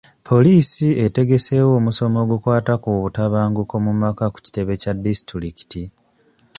[0.27, 5.83] Poliisi etegeseewo omusomo ogukwata ku butabanguko mu maka ku kitebe kya disitulikiti.